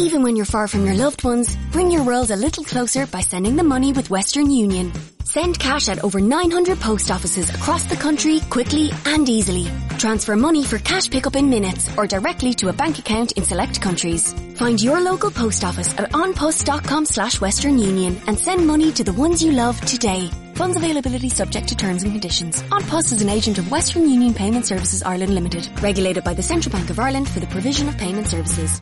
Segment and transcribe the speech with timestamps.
[0.00, 3.20] Even when you're far from your loved ones, bring your world a little closer by
[3.20, 4.92] sending the money with Western Union.
[5.24, 9.66] Send cash at over 900 post offices across the country quickly and easily.
[9.98, 13.82] Transfer money for cash pickup in minutes or directly to a bank account in select
[13.82, 14.32] countries.
[14.54, 19.12] Find your local post office at onpost.com slash Western Union and send money to the
[19.12, 20.30] ones you love today.
[20.54, 22.62] Funds availability subject to terms and conditions.
[22.62, 26.72] OnPost is an agent of Western Union Payment Services Ireland Limited, regulated by the Central
[26.72, 28.80] Bank of Ireland for the provision of payment services.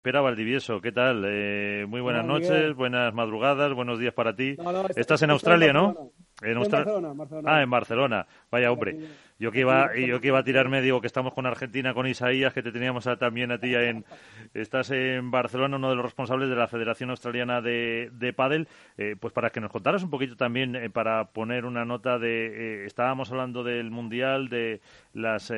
[0.00, 1.24] Espera Valdivieso, ¿qué tal?
[1.26, 2.72] Eh, muy buenas Hola, noches, Miguel.
[2.72, 4.54] buenas madrugadas, buenos días para ti.
[4.56, 6.12] No, no, está- Estás en Australia, en ¿no?
[6.40, 7.52] En Austra- Barcelona, en Barcelona.
[7.54, 8.26] Ah, en Barcelona.
[8.50, 8.96] Vaya hombre.
[9.38, 12.54] Yo que iba, yo que iba a tirarme, digo que estamos con Argentina, con Isaías,
[12.54, 14.06] que te teníamos a- también a ti en.
[14.54, 18.68] Estás en Barcelona, uno de los responsables de la Federación Australiana de, de Pádel.
[18.96, 22.46] Eh, pues para que nos contaras un poquito también, eh, para poner una nota de.
[22.46, 24.80] eh, estábamos hablando del Mundial, de
[25.12, 25.52] las.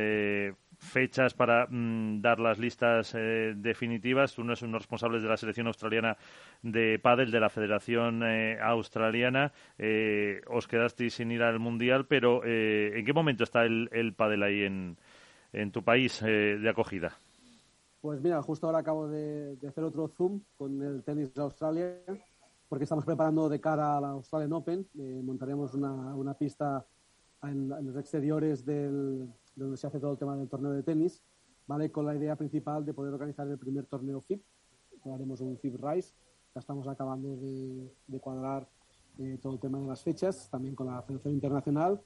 [0.83, 4.36] Fechas para mm, dar las listas eh, definitivas.
[4.38, 6.16] Uno de los responsables de la selección australiana
[6.62, 9.52] de pádel de la Federación eh, Australiana.
[9.78, 14.12] Eh, os quedasteis sin ir al Mundial, pero eh, ¿en qué momento está el, el
[14.14, 14.98] pádel ahí en,
[15.52, 17.17] en tu país de acogida?
[18.00, 21.98] Pues mira, justo ahora acabo de, hacer otro Zoom con el tenis de Australia,
[22.69, 24.89] porque estamos preparando de cara a la Australian Open.
[24.94, 26.84] Montaremos una, una pista
[27.44, 31.22] en, los exteriores del, de donde se hace todo el tema del torneo de tenis,
[31.67, 31.91] ¿vale?
[31.91, 34.42] Con la idea principal de poder organizar el primer torneo FIP.
[35.12, 36.14] Haremos un FIP Rise.
[36.55, 38.69] Ya estamos acabando de, de cuadrar
[39.19, 42.00] eh, todo el tema de las fechas, también con la Federación Internacional.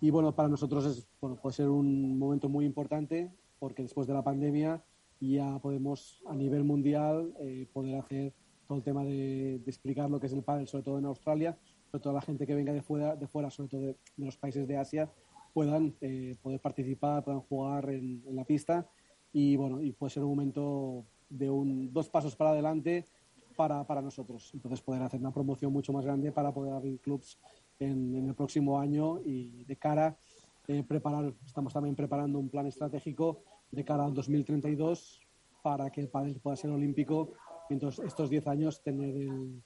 [0.00, 4.14] Y bueno, para nosotros es, bueno, puede ser un momento muy importante porque después de
[4.14, 4.82] la pandemia
[5.20, 8.34] ya podemos a nivel mundial eh, poder hacer
[8.66, 11.58] todo el tema de, de explicar lo que es el pádel, sobre todo en Australia,
[11.90, 14.36] sobre todo la gente que venga de fuera, de fuera sobre todo de, de los
[14.36, 15.10] países de Asia,
[15.52, 18.86] puedan eh, poder participar, puedan jugar en, la pista
[19.32, 23.04] y bueno, y puede ser un momento de un, dos pasos para adelante
[23.56, 24.50] para, para nosotros.
[24.54, 27.38] Entonces poder hacer una promoción mucho más grande para poder abrir clubs
[27.78, 30.16] en, en el próximo año y de cara
[30.68, 35.20] eh, preparar, estamos también preparando un plan estratégico de cara al 2032
[35.62, 37.32] para que el pádel pueda ser olímpico
[37.68, 39.62] y estos 10 años tener el,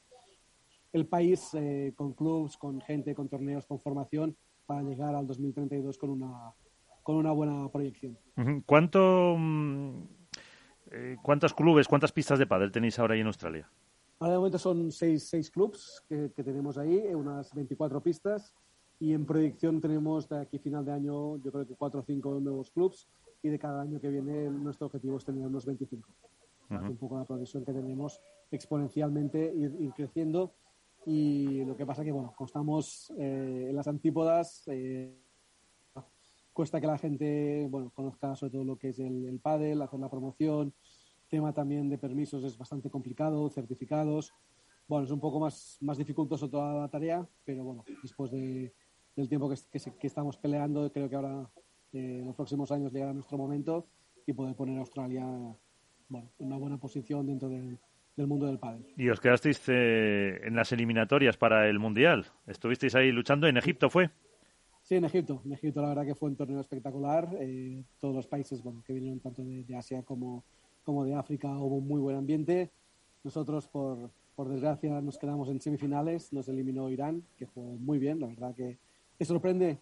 [0.92, 5.98] el país eh, con clubs, con gente, con torneos, con formación para llegar al 2032
[5.98, 6.52] con una,
[7.02, 8.16] con una buena proyección.
[8.66, 10.02] ¿Cuánto, mm,
[10.90, 13.70] eh, ¿Cuántos clubes, cuántas pistas de pádel tenéis ahora ahí en Australia?
[14.18, 18.54] Ahora de momento son seis, seis clubs que, que tenemos ahí, eh, unas 24 pistas
[19.00, 22.38] y en proyección tenemos de aquí final de año yo creo que cuatro o cinco
[22.40, 23.08] nuevos clubs
[23.42, 26.08] y de cada año que viene nuestro objetivo es tener unos 25.
[26.64, 28.20] O sea, que Un poco la progresión que tenemos
[28.50, 30.54] exponencialmente ir, ir creciendo
[31.06, 35.14] y lo que pasa que bueno, como estamos eh, en las antípodas eh,
[36.52, 40.00] cuesta que la gente bueno, conozca sobre todo lo que es el, el pádel, hacer
[40.00, 40.72] la promoción,
[41.28, 44.32] tema también de permisos es bastante complicado, certificados.
[44.86, 48.72] Bueno, es un poco más, más dificultoso toda la tarea, pero bueno, después de,
[49.16, 51.50] del tiempo que, que, que estamos peleando, creo que ahora
[51.92, 53.86] eh, en los próximos años llegará nuestro momento
[54.26, 55.26] y poder poner a Australia
[56.08, 57.78] bueno, en una buena posición dentro del,
[58.16, 58.86] del mundo del pádel.
[58.96, 62.26] Y os quedasteis eh, en las eliminatorias para el Mundial.
[62.46, 64.10] Estuvisteis ahí luchando en Egipto, ¿fue?
[64.82, 65.40] Sí, en Egipto.
[65.44, 67.28] En Egipto la verdad que fue un torneo espectacular.
[67.40, 70.44] Eh, todos los países bueno, que vinieron tanto de, de Asia como,
[70.84, 72.70] como de África hubo un muy buen ambiente.
[73.24, 76.32] Nosotros, por, por desgracia, nos quedamos en semifinales.
[76.32, 78.20] Nos eliminó Irán, que fue muy bien.
[78.20, 78.78] La verdad que
[79.16, 79.78] te sorprende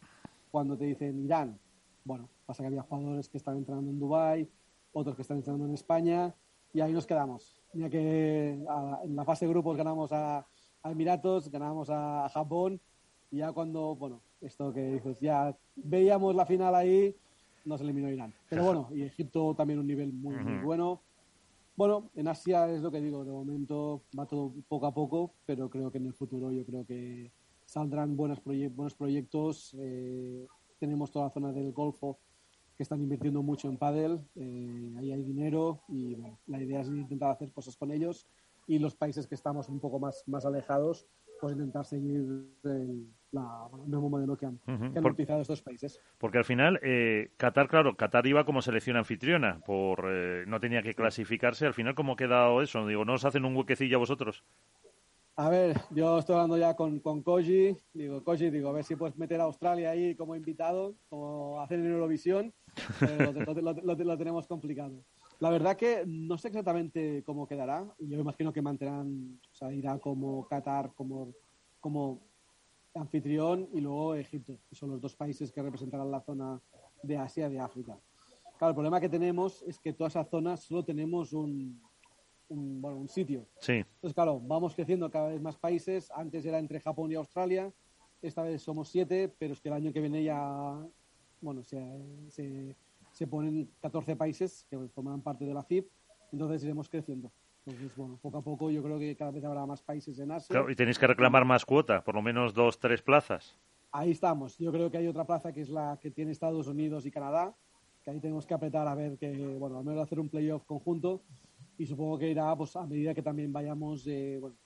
[0.50, 1.58] cuando te dicen Irán.
[2.04, 4.48] Bueno, pasa que había jugadores que están entrando en Dubái,
[4.92, 6.34] otros que están entrando en España,
[6.72, 7.61] y ahí nos quedamos.
[7.74, 10.38] Ya que a- en la fase de grupos ganamos a,
[10.82, 12.80] a Emiratos, ganamos a, a Japón,
[13.30, 17.16] y ya cuando, bueno, esto que dices, ya veíamos la final ahí,
[17.64, 18.34] nos eliminó Irán.
[18.50, 21.00] Pero bueno, y Egipto también un nivel muy, muy bueno.
[21.74, 25.70] Bueno, en Asia es lo que digo, de momento va todo poco a poco, pero
[25.70, 27.32] creo que en el futuro yo creo que
[27.64, 29.74] saldrán buenos, proye- buenos proyectos.
[29.78, 30.46] eh,
[30.78, 32.18] tenemos toda la zona del Golfo
[32.76, 36.88] que están invirtiendo mucho en pádel, eh, ahí hay dinero y bueno, la idea es
[36.88, 38.26] intentar hacer cosas con ellos
[38.66, 41.06] y los países que estamos un poco más, más alejados,
[41.40, 42.24] pues intentar seguir
[42.62, 46.00] el, la, el mismo modelo que han, que han utilizado estos países.
[46.18, 50.82] Porque al final, eh, Qatar, claro, Qatar iba como selección anfitriona, por eh, no tenía
[50.82, 51.66] que clasificarse.
[51.66, 52.86] Al final, ¿cómo ha quedado eso?
[52.86, 54.44] Digo, ¿no os hacen un huequecillo a vosotros?
[55.34, 57.76] A ver, yo estoy hablando ya con, con Koji.
[57.94, 61.80] Digo, Koji, digo, a ver si puedes meter a Australia ahí como invitado, como hacen
[61.80, 62.52] en Eurovisión.
[63.00, 63.32] Pero
[63.62, 65.04] lo, lo, lo, tenemos complicado.
[65.40, 67.84] La verdad que no sé exactamente cómo quedará.
[67.98, 71.32] Yo imagino que mantendrán, o sea, irá como Qatar, como,
[71.80, 72.20] como
[72.94, 76.60] anfitrión y luego Egipto, que son los dos países que representarán la zona
[77.02, 77.98] de Asia y de África.
[78.58, 81.82] Claro, el problema que tenemos es que toda esa zona solo tenemos un,
[82.48, 83.48] un, bueno, un sitio.
[83.58, 83.72] Sí.
[83.72, 86.10] Entonces, claro, vamos creciendo cada vez más países.
[86.14, 87.72] Antes era entre Japón y Australia.
[88.20, 90.80] Esta vez somos siete, pero es que el año que viene ya,
[91.42, 91.78] bueno, se,
[92.28, 92.74] se,
[93.12, 95.86] se ponen 14 países que forman parte de la FIP.
[96.32, 97.30] Entonces iremos creciendo.
[97.66, 100.48] Entonces, bueno, poco a poco yo creo que cada vez habrá más países en Asia.
[100.48, 103.56] Claro, y tenéis que reclamar más cuota, por lo menos dos, tres plazas.
[103.92, 104.58] Ahí estamos.
[104.58, 107.54] Yo creo que hay otra plaza que es la que tiene Estados Unidos y Canadá,
[108.02, 111.22] que ahí tenemos que apretar a ver que, bueno, al menos hacer un playoff conjunto
[111.78, 114.56] y supongo que irá pues, a medida que también vayamos, eh, bueno,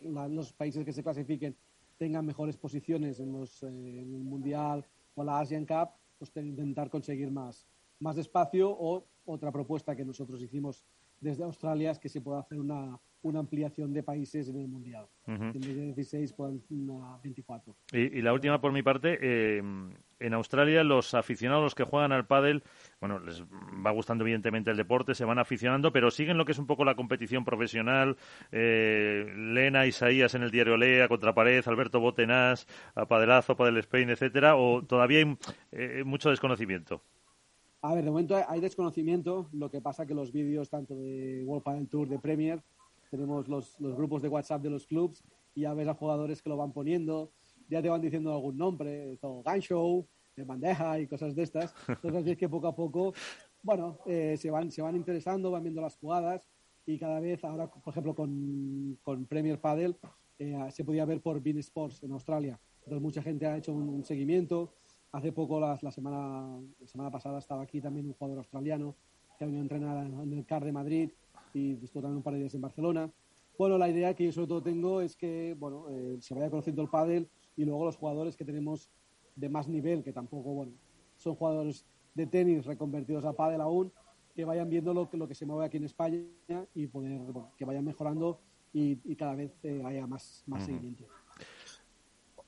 [0.00, 1.56] la, los países que se clasifiquen
[1.98, 4.84] tengan mejores posiciones en, los, eh, en el Mundial
[5.14, 5.90] o la Asian Cup,
[6.30, 7.66] pues intentar conseguir más,
[7.98, 10.84] más espacio o otra propuesta que nosotros hicimos
[11.20, 15.06] desde Australia es que se pueda hacer una, una ampliación de países en el Mundial.
[15.26, 15.52] Uh -huh.
[15.52, 16.60] De 16 puedan
[17.02, 17.74] a 24.
[17.92, 19.62] Y, y, la última por mi parte, eh,
[20.22, 22.62] en Australia los aficionados los que juegan al pádel,
[23.00, 26.58] bueno, les va gustando evidentemente el deporte, se van aficionando, pero siguen lo que es
[26.58, 28.16] un poco la competición profesional.
[28.50, 34.56] Eh, Lena, Isaías en el diario Lea, Contrapared, Alberto Botenás, a Padelazo, Padel Spain, etcétera,
[34.56, 35.36] o todavía hay
[35.72, 37.02] eh, mucho desconocimiento.
[37.84, 41.64] A ver, de momento hay desconocimiento, lo que pasa que los vídeos tanto de World
[41.64, 42.62] Padel Tour, de Premier,
[43.12, 45.22] tenemos los, los, grupos de WhatsApp de los clubs
[45.54, 47.30] y ya ves a jugadores que lo van poniendo,
[47.68, 51.74] ya te van diciendo algún nombre, todo Gun Show, de bandeja y cosas de estas.
[51.88, 53.12] Entonces es que poco a poco,
[53.62, 56.48] bueno, eh, se, van, se van interesando, van viendo las jugadas
[56.86, 59.98] y cada vez ahora, por ejemplo, con, con Premier Padel
[60.38, 62.58] eh, se podía ver por Bean Sports en Australia.
[62.78, 64.72] Entonces mucha gente ha hecho un, un seguimiento.
[65.12, 68.96] Hace poco, la, la, semana, la semana pasada, estaba aquí también un jugador australiano
[69.36, 71.10] que ha venido a entrenar en el CAR de Madrid
[71.54, 73.10] y estuvo también un par de días en Barcelona.
[73.58, 76.82] Bueno, la idea que yo sobre todo tengo es que bueno, eh, se vaya conociendo
[76.82, 78.88] el pádel y luego los jugadores que tenemos
[79.36, 80.72] de más nivel, que tampoco bueno,
[81.16, 81.84] son jugadores
[82.14, 83.92] de tenis reconvertidos a pádel aún,
[84.34, 86.24] que vayan viendo lo que, lo que se mueve aquí en España
[86.74, 88.40] y poder, bueno, que vayan mejorando
[88.72, 90.66] y, y cada vez eh, haya más, más uh -huh.
[90.66, 91.04] seguimiento.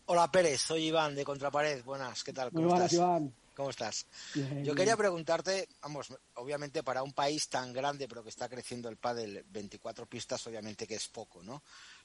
[0.06, 1.84] Hola Pérez, soy Iván de Contrapared.
[1.84, 2.50] Buenas, ¿qué tal?
[2.50, 3.06] ¿Cómo Muy buenas, estás?
[3.06, 3.32] Iván.
[3.54, 4.06] ¿Cómo estás?
[4.34, 8.88] Bien, Yo quería preguntarte, vamos, obviamente para un país tan grande, pero que está creciendo
[8.88, 11.62] el pádel, 24 pistas, obviamente que es poco, ¿no?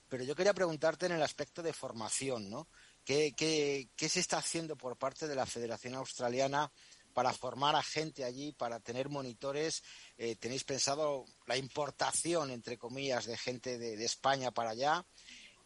[0.08, 2.68] Pero yo quería preguntarte en el aspecto de formación, ¿no?
[3.04, 6.72] ¿Qué, qué, qué se está haciendo por parte de la Federación Australiana
[7.14, 9.84] para formar a gente allí, para tener monitores?
[10.18, 15.06] Eh, ¿Tenéis pensado la importación, entre comillas, de gente de, de España para allá?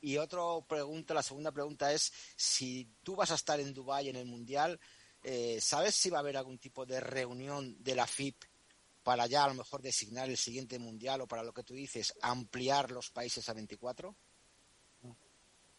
[0.04, 4.18] Y otra pregunta, la segunda pregunta es si tú vas a estar en Dubái en
[4.18, 4.78] el Mundial,
[5.24, 8.36] eh, ¿sabes si va a haber algún tipo de reunión de la FIP
[9.04, 12.14] para ya a lo mejor designar el siguiente Mundial o para lo que tú dices,
[12.22, 14.16] ampliar los países a 24?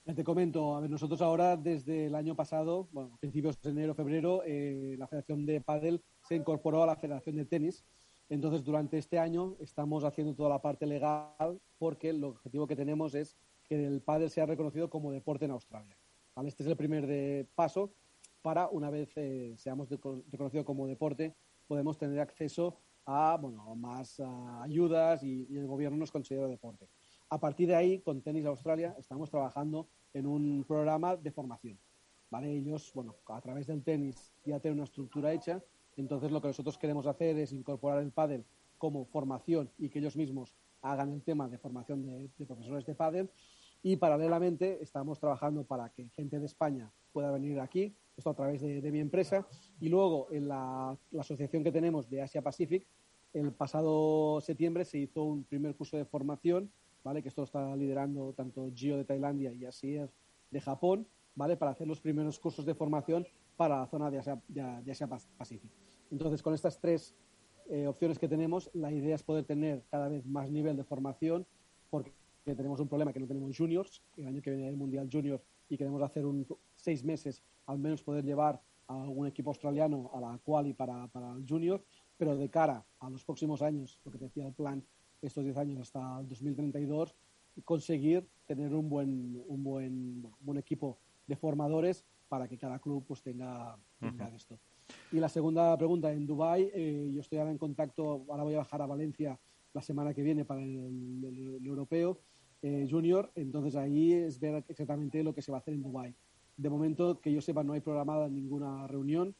[0.07, 3.95] Ya te comento, a ver, nosotros ahora desde el año pasado, bueno, principios de enero,
[3.95, 7.85] febrero, eh, la Federación de Padel se incorporó a la Federación de Tenis.
[8.29, 13.15] Entonces, durante este año estamos haciendo toda la parte legal porque el objetivo que tenemos
[13.15, 13.37] es
[13.67, 15.97] que el pádel sea reconocido como deporte en Australia.
[16.45, 17.95] Este es el primer de paso
[18.45, 19.99] para, una vez eh, seamos de,
[20.31, 21.35] reconocido como deporte,
[21.67, 26.87] podemos tener acceso a bueno, más uh, ayudas y, y, el gobierno nos considera deporte.
[27.31, 31.79] A partir de ahí, con Tenis Australia, estamos trabajando en un programa de formación.
[32.29, 32.53] ¿vale?
[32.53, 35.65] Ellos, bueno, a través del tenis ya tienen una estructura hecha,
[35.97, 38.45] entonces lo que nosotros queremos hacer es incorporar el pádel
[38.77, 42.95] como formación y que ellos mismos hagan el tema de formación de, de profesores de
[42.95, 43.31] pádel
[43.85, 48.63] y paralelamente estamos trabajando para que gente de España pueda venir aquí, esto a través
[48.63, 49.47] de, mi empresa,
[49.79, 52.87] y luego en la, asociación que tenemos de Asia Pacific,
[53.35, 56.73] el pasado septiembre se hizo un primer curso de formación,
[57.05, 57.23] ¿vale?
[57.23, 60.11] que esto lo está liderando tanto Gio de Tailandia y Asier
[60.51, 61.59] de Japón, ¿vale?
[61.59, 63.27] para hacer los primeros cursos de formación
[63.59, 65.71] para la zona de Asia, de Asia Pacific.
[66.11, 67.15] Entonces, con estas tres
[67.69, 71.47] eh, opciones que tenemos, la idea es poder tener cada vez más nivel de formación,
[71.91, 72.15] porque
[72.45, 75.77] tenemos un problema que no tenemos juniors, el año que viene el Mundial Junior y
[75.77, 80.39] queremos hacer un seis meses, al menos poder llevar a algún equipo australiano a la
[80.45, 81.83] quali para, para el junior,
[82.19, 84.85] pero de cara a los próximos años, lo que te decía el plan
[85.23, 87.15] estos 10 años hasta el 2032
[87.65, 93.23] conseguir tener un buen, un buen, buen equipo de formadores para que cada club pues
[93.23, 93.79] tenga,
[94.35, 94.59] esto.
[95.13, 98.59] Y la segunda pregunta, en Dubai eh, yo estoy ahora en contacto, ahora voy a
[98.59, 99.39] bajar a Valencia
[99.73, 102.19] la semana que viene para el, europeo
[102.67, 106.15] eh, junior, entonces ahí es ver exactamente lo que se va a hacer en Dubai.
[106.57, 109.35] De momento, que yo sepa, no hay programada ninguna reunión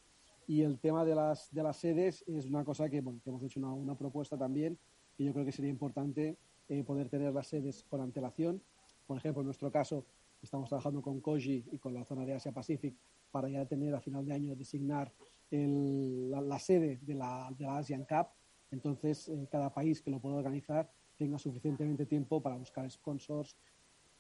[0.47, 3.43] y el tema de las, de las sedes es una cosa que, bueno, que hemos
[3.43, 4.77] hecho una, una propuesta también
[5.17, 6.37] y yo creo que sería importante
[6.69, 8.61] eh, poder tener las sedes con antelación.
[9.07, 10.05] Por ejemplo, en nuestro caso,
[10.43, 12.95] estamos trabajando con Koji y con la zona de Asia-Pacific
[13.31, 15.11] para ya tener a final de año designar
[15.51, 18.27] la, sede de la, de la Asian Cup.
[18.71, 23.57] Entonces, eh, cada país que lo pueda organizar tenga suficientemente tiempo para buscar sponsors,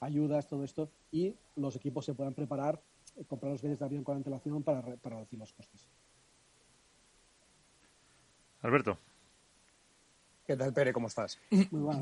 [0.00, 2.80] ayudas, todo esto, y los equipos se puedan preparar,
[3.16, 5.88] eh, comprar los billetes de avión con antelación para, para reducir los costes.
[8.62, 8.98] Alberto.
[10.46, 10.92] ¿Qué tal, Pere?
[10.92, 11.38] ¿Cómo estás?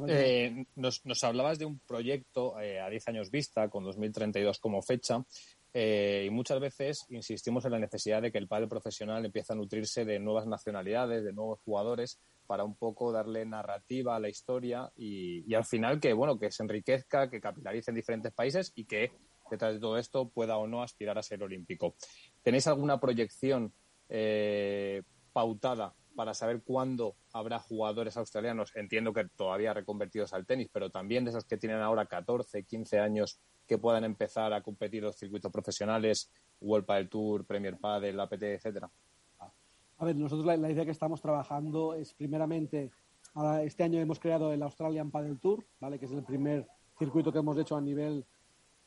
[0.08, 5.24] Eh, nos, hablabas de un proyecto eh, a 10 años vista, con 2032 como fecha,
[5.72, 9.56] eh, y muchas veces insistimos en la necesidad de que el padre profesional empiece a
[9.56, 14.90] nutrirse de nuevas nacionalidades, de nuevos jugadores, para un poco darle narrativa a la historia
[14.96, 19.10] y, al final que, bueno, que se enriquezca, que capitalice en diferentes países y que
[19.50, 21.94] detrás de todo esto pueda o no aspirar a ser olímpico.
[22.42, 23.72] ¿Tenéis alguna proyección
[25.32, 31.24] pautada para saber cuándo habrá jugadores australianos, entiendo que todavía reconvertidos al tenis, pero también
[31.24, 35.50] de esos que tienen ahora 14, 15 años que puedan empezar a competir los circuitos
[35.50, 36.30] profesionales,
[36.60, 38.90] World Padel Tour, Premier Padel, APT, etcétera?
[40.02, 42.90] A ver, nosotros la, idea que estamos trabajando es primeramente,
[43.62, 45.96] este año hemos creado el Australian Padel Tour, ¿vale?
[45.96, 46.66] que es el primer
[46.98, 48.26] circuito que hemos hecho a nivel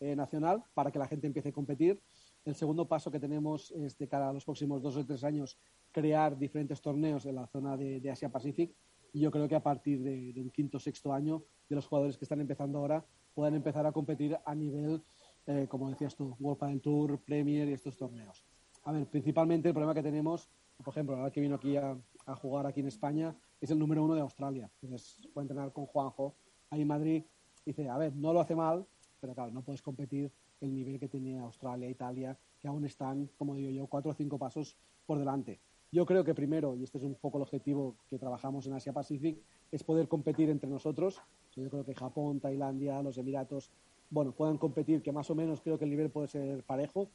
[0.01, 2.01] eh, nacional para que la gente empiece a competir.
[2.43, 5.57] El segundo paso que tenemos es de cara a los próximos dos o tres años
[5.93, 8.75] crear diferentes torneos en la zona de, Asia Pacific
[9.13, 12.17] y yo creo que a partir de, un quinto o sexto año de los jugadores
[12.17, 15.01] que están empezando ahora puedan empezar a competir a nivel,
[15.48, 18.43] eh, como decías tú, World Padel Tour, Premier y estos torneos.
[18.84, 20.50] A ver, principalmente el problema que tenemos,
[20.84, 21.98] por ejemplo, ahora que vino aquí a,
[22.41, 24.70] jugar aquí en España, es el número uno de Australia.
[24.82, 26.36] Entonces, puede entrenar con Juanjo
[26.70, 27.24] ahí en Madrid.
[27.65, 28.86] Dice, a ver, no lo hace mal,
[29.22, 33.55] pero claro, no puedes competir el nivel que tiene Australia, Italia, que aún están, como
[33.55, 35.60] digo yo, cuatro o cinco pasos por delante.
[35.91, 38.91] Yo creo que primero, y este es un poco el objetivo que trabajamos en Asia
[38.91, 39.38] Pacific,
[39.72, 41.22] es poder competir entre nosotros.
[41.55, 43.72] Yo creo que Japón, Tailandia, los Emiratos,
[44.10, 47.10] bueno, puedan competir, que más o menos creo que el nivel puede ser parejo.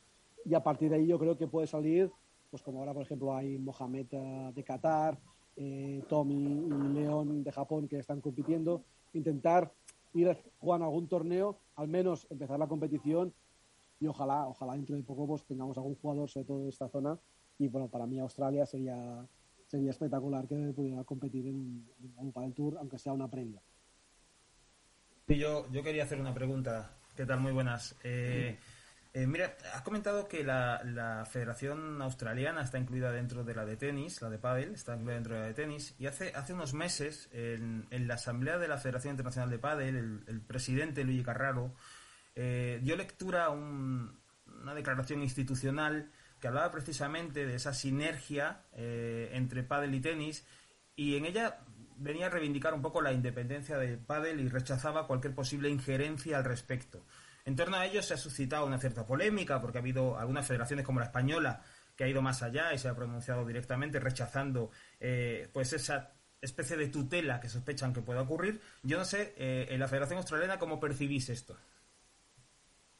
[0.45, 2.11] Y a partir de ahí yo creo que puede salir,
[2.51, 5.19] pues como ahora por ejemplo hay Mohamed eh, de Qatar,
[5.57, 9.73] eh, Tommy y León de Japón que están compitiendo, intentar
[10.15, 13.33] ir a jugar algún torneo, al menos empezar la competición
[14.01, 17.19] y ojalá, ojalá dentro de poco pues, tengamos algún jugador, sobre todo de esta zona.
[17.59, 19.27] Y bueno, para mí Australia sería,
[19.67, 23.61] sería espectacular que pudiera competir en, un Padel Tour, aunque sea una previa.
[25.29, 26.97] Yo, yo quería hacer una pregunta.
[27.15, 27.41] ¿Qué tal?
[27.41, 27.95] Muy buenas.
[28.03, 28.59] Eh,
[29.13, 34.23] eh, mira, has comentado que la, Federación Australiana está incluida dentro de la de tenis,
[34.23, 37.29] la de pádel, está incluida dentro de la de tenis, y hace, hace unos meses,
[37.33, 41.75] en, la Asamblea de la Federación Internacional de Pádel, el, presidente Luigi Carraro
[42.37, 49.65] eh, dio lectura a una declaración institucional que hablaba precisamente de esa sinergia eh, entre
[49.65, 50.47] pádel y tenis,
[50.95, 51.59] y en ella
[51.97, 56.45] venía a reivindicar un poco la independencia del pádel y rechazaba cualquier posible injerencia al
[56.45, 57.05] respecto.
[57.45, 60.85] En torno a ello se ha suscitado una cierta polémica porque ha habido algunas federaciones
[60.85, 61.63] como la española
[61.97, 64.71] que ha ido más allá y se ha pronunciado directamente rechazando
[65.01, 68.61] eh, pues esa especie de tutela que sospechan que pueda ocurrir.
[68.83, 71.57] Yo no sé, eh, en la Federación Australiana, ¿cómo percibís esto?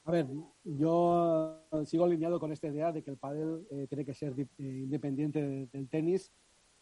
[0.03, 0.27] A ver,
[0.63, 5.67] yo sigo alineado con esta idea de que el pádel eh, tiene que ser independiente
[5.71, 6.31] del tenis,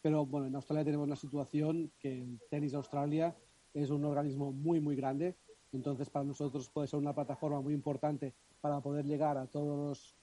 [0.02, 3.34] pero bueno, en Australia tenemos una situación que el tenis Australia
[3.74, 5.36] es un organismo muy, muy grande
[5.72, 10.16] entonces, para nosotros puede ser una plataforma muy importante para poder llegar a, todos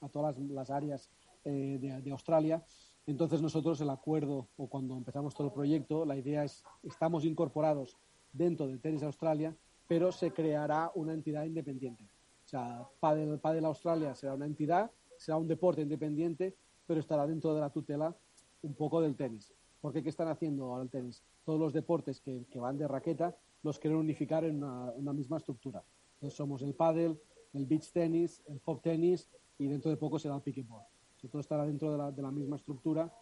[0.00, 1.10] a todas las, áreas
[1.44, 2.62] eh, de, Australia.
[3.06, 7.96] Entonces, nosotros el acuerdo o cuando empezamos todo el proyecto, la idea es, estamos incorporados
[8.32, 9.56] dentro de Tenis Australia,
[9.88, 12.04] pero se creará una entidad independiente.
[12.44, 16.54] O sea, Padel, Padel Australia será una entidad, será un deporte independiente,
[16.86, 18.14] pero estará dentro de la tutela
[18.62, 19.52] un poco del tenis.
[19.80, 21.24] Porque ¿qué están haciendo ahora el tenis?
[21.44, 25.84] Todos los deportes que van de raqueta los quieren unificar en una, misma estructura.
[26.14, 27.18] Entonces somos el paddle,
[27.52, 30.84] el beach tennis, el hop tennis y dentro de poco será el pickleball.
[31.30, 33.12] Todo estará dentro de la, misma estructura.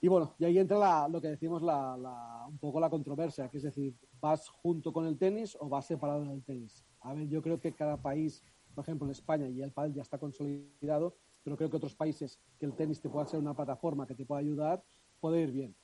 [0.00, 3.64] Y bueno, y ahí entra lo que decimos la, un poco la controversia, que es
[3.64, 6.84] decir, ¿vas junto con el tenis o vas separado del tenis?
[7.00, 8.42] A ver, yo creo que cada país,
[8.74, 12.38] por ejemplo en España y el pádel ya está consolidado, pero creo que otros países
[12.58, 14.82] que el tenis te pueda ser una plataforma que te pueda ayudar,
[15.20, 15.74] puede ir bien.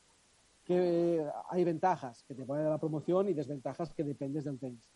[0.66, 4.90] Que hay ventajas que te ponen a la promoción y desventajas que dependes del tenis.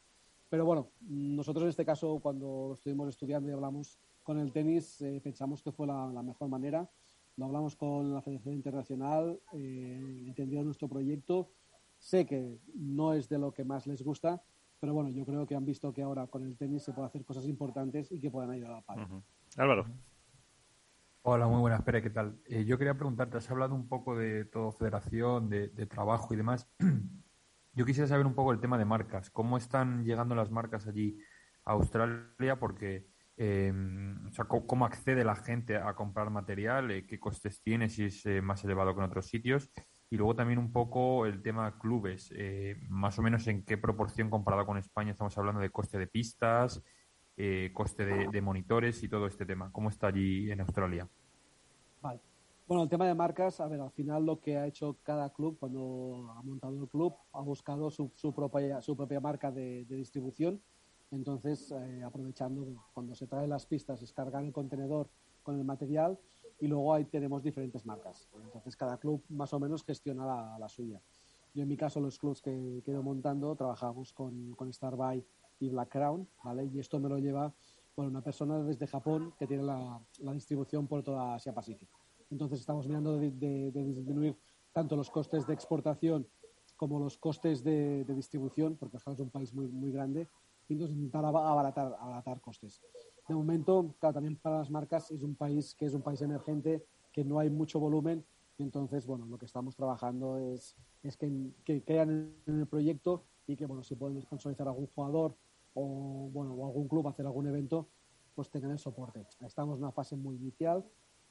[0.48, 5.20] Pero bueno, nosotros en este caso, cuando estuvimos estudiando y hablamos con el tenis, eh,
[5.22, 6.90] pensamos que fue la, mejor manera.
[7.36, 11.52] Lo hablamos con la Federación Internacional, eh, entendieron nuestro proyecto.
[11.98, 14.42] Sé que no es de lo que más les gusta,
[14.80, 17.24] pero bueno, yo creo que han visto que ahora con el tenis se puede hacer
[17.24, 18.82] cosas importantes y que pueden ayudar a la
[19.56, 19.86] Álvaro.
[21.22, 22.40] Hola, muy buenas, Pere, ¿qué tal?
[22.46, 26.66] Eh, yo quería preguntarte, has hablado un poco de todo federación, de, trabajo y demás.
[27.74, 29.30] Yo quisiera saber un poco el tema de marcas.
[29.30, 31.18] ¿Cómo están llegando las marcas allí
[31.64, 32.58] a Australia?
[32.58, 33.72] Porque, eh,
[34.28, 36.90] o sea, ¿cómo, accede la gente a comprar material?
[36.90, 37.90] Eh, ¿Qué costes tiene?
[37.90, 39.70] Si es más elevado que en otros sitios.
[40.08, 42.32] Y luego también un poco el tema clubes.
[42.88, 46.82] más o menos en qué proporción comparado con España estamos hablando de coste de pistas,
[47.42, 49.72] eh, coste de, monitores y todo este tema.
[49.72, 51.08] ¿Cómo está allí en Australia?
[52.02, 55.56] Bueno, el tema de marcas, a ver, al final lo que ha hecho cada club
[55.58, 60.60] cuando ha montado el club, ha buscado su, propia, su propia marca de, distribución.
[61.10, 65.08] Entonces, eh, aprovechando cuando se traen las pistas, es cargar el contenedor
[65.42, 66.18] con el material
[66.60, 68.28] y luego ahí tenemos diferentes marcas.
[68.34, 71.00] Entonces, cada club más o menos gestiona la, suya.
[71.54, 75.24] Yo, en mi caso, los clubs que, que he ido montando, trabajamos con, con Starbuy
[75.60, 76.64] y Black Crown, ¿vale?
[76.64, 77.54] Y esto me lo lleva
[77.94, 81.98] bueno, una persona desde Japón que tiene la, la distribución por toda Asia Pacífico.
[82.30, 84.36] Entonces estamos mirando de, de, disminuir
[84.72, 86.26] tanto los costes de exportación
[86.76, 90.28] como los costes de, de distribución, porque es un país muy, muy grande,
[90.68, 92.80] y entonces intentar abaratar, abaratar costes.
[93.28, 96.86] De momento, claro, también para las marcas es un país que es un país emergente,
[97.12, 98.24] que no hay mucho volumen,
[98.56, 103.24] y entonces, bueno, lo que estamos trabajando es, es que, que crean en el proyecto
[103.46, 105.34] y que, bueno, si pueden sponsorizar a algún jugador
[105.74, 107.88] o, bueno, o algún club hacer algún evento,
[108.34, 109.26] pues tengan el soporte.
[109.44, 110.84] Estamos en una fase muy inicial,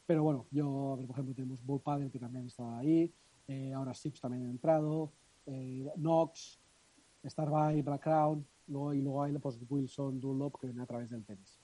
[0.06, 3.14] pero bueno, yo, por ejemplo, tenemos Bull Paddle que también está ahí,
[3.48, 5.12] eh, ahora Sips también ha entrado,
[5.46, 6.60] eh, Nox,
[7.26, 11.26] Starbuy, Black Crown, luego, y luego hay pues, Wilson, Dunlop que viene a través del
[11.26, 11.60] tenis.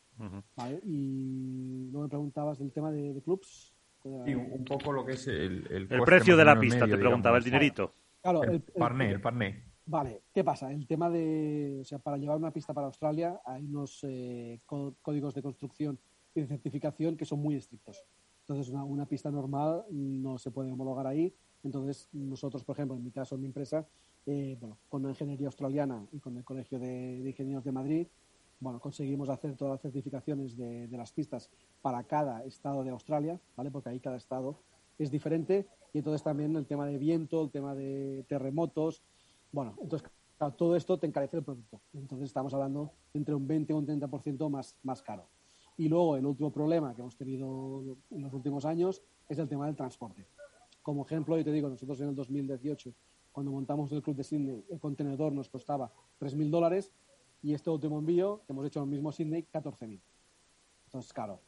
[0.56, 0.80] ¿Vale?
[0.86, 3.74] Y luego me preguntabas del tema de, clubs.
[4.02, 7.44] Sí, un poco lo que es el, el, precio de la pista, te preguntaba, el
[7.44, 7.94] dinerito.
[8.22, 9.75] Claro, el, parné, el parné.
[9.88, 10.72] Vale, ¿qué pasa?
[10.72, 15.36] El tema de, o sea, para llevar una pista para Australia hay unos eh, códigos
[15.36, 16.00] de construcción
[16.34, 18.04] y de certificación que son muy estrictos.
[18.42, 21.34] Entonces, una, pista normal no se puede homologar ahí.
[21.64, 23.88] Entonces, nosotros, por ejemplo, en mi caso, en mi empresa,
[24.26, 28.08] eh, bueno, con la ingeniería australiana y con el Colegio de, Ingenieros de Madrid,
[28.60, 31.50] bueno, conseguimos hacer todas las certificaciones de, de, las pistas
[31.82, 33.70] para cada estado de Australia, ¿vale?
[33.70, 34.58] Porque ahí cada estado
[34.98, 39.04] es diferente y entonces también el tema de viento, el tema de terremotos,
[39.56, 40.10] bueno, entonces
[40.58, 41.80] todo esto te encarece el producto.
[41.94, 45.30] Entonces estamos hablando entre un 20 o un 30% más, más caro.
[45.78, 49.66] Y luego el último problema que hemos tenido en los últimos años es el tema
[49.66, 50.28] del transporte.
[50.84, 52.94] Como ejemplo, yo te digo, nosotros en el 2018,
[53.32, 55.90] cuando montamos el Club de Sydney, el contenedor nos costaba
[56.20, 56.92] 3.000 dólares
[57.42, 60.02] y este último envío que hemos hecho en el mismo Sydney, 14.000.
[60.88, 61.40] Entonces, claro,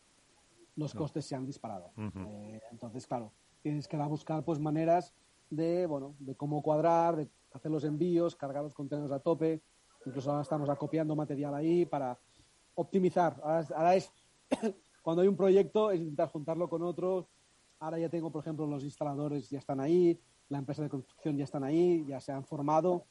[0.78, 1.92] los costes se han disparado.
[1.98, 5.14] Eh, entonces, claro, tienes que buscar pues maneras
[5.50, 9.62] de, bueno, de cómo cuadrar, de hacer los envíos, cargar los contenedores a tope.
[10.06, 12.18] Incluso ahora estamos acopiando material ahí para
[12.76, 13.40] optimizar.
[13.44, 14.12] Ahora, es,
[15.02, 17.28] cuando hay un proyecto, es intentar juntarlo con otros.
[17.80, 21.44] Ahora ya tengo, por ejemplo, los instaladores ya están ahí, la empresa de construcción ya
[21.44, 23.06] están ahí, ya se han formado.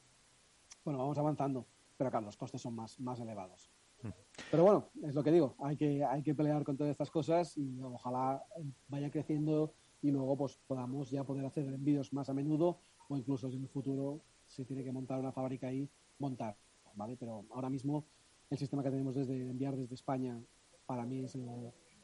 [0.85, 3.71] Bueno, vamos avanzando, pero claro, los costes son más, más elevados.
[4.03, 4.09] Mm.
[4.51, 7.57] Pero bueno, es lo que digo, hay que, hay que pelear con todas estas cosas
[7.57, 8.45] y ojalá
[8.89, 12.79] vaya creciendo y luego pues podamos ya poder hacer envíos más a menudo
[13.09, 14.21] o incluso en el futuro
[14.57, 15.89] se tiene que montar una fábrica ahí,
[16.19, 16.57] montar,
[16.95, 17.17] ¿vale?
[17.17, 18.07] Pero ahora mismo
[18.51, 20.41] el sistema que tenemos desde enviar desde España
[20.87, 21.37] para mí es,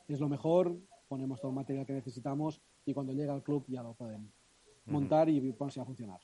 [0.09, 3.83] es lo mejor, ponemos todo el material que necesitamos y cuando llega al club ya
[3.83, 4.31] lo pueden
[4.87, 6.21] montar y ponerse a funcionar.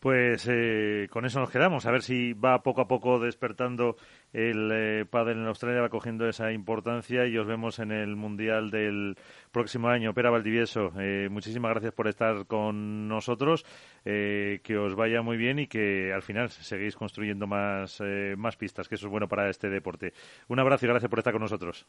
[0.00, 3.96] Pues eh, con eso nos quedamos, a ver si va poco a poco despertando
[4.32, 8.70] el eh, pádel en Australia, va cogiendo esa importancia y os vemos en el Mundial
[8.70, 9.18] del
[9.52, 10.14] próximo año.
[10.14, 13.66] Pera Valdivieso, eh, muchísimas gracias por estar con nosotros,
[14.06, 18.56] eh, que os vaya muy bien y que al final seguís construyendo más, eh, más
[18.56, 20.14] pistas, que eso es bueno para este deporte.
[20.48, 21.86] Un abrazo y gracias por estar con nosotros.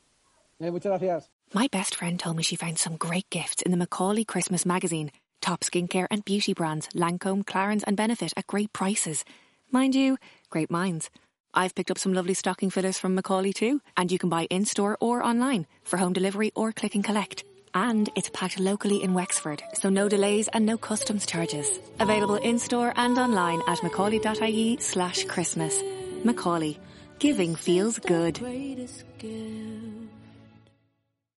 [0.59, 1.31] Eh, muchas gracias.
[1.53, 5.11] My best friend told me she found some great gifts in the Macaulay Christmas magazine.
[5.41, 9.25] Top skincare and beauty brands, Lancome, Clarins and Benefit at great prices.
[9.71, 10.17] Mind you,
[10.49, 11.09] great minds.
[11.53, 14.97] I've picked up some lovely stocking fillers from Macaulay too, and you can buy in-store
[15.01, 17.43] or online for home delivery or click and collect.
[17.73, 21.79] And it's packed locally in Wexford, so no delays and no customs charges.
[21.99, 25.81] Available in-store and online at macaulay.ie slash Christmas.
[26.23, 26.79] Macaulay.
[27.19, 28.39] Giving feels good.